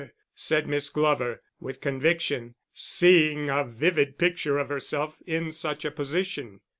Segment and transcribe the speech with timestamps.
[0.33, 6.61] said Miss Glover, with conviction, seeing a vivid picture of herself in such a position.